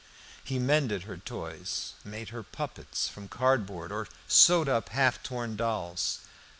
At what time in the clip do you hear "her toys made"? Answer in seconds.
1.03-2.29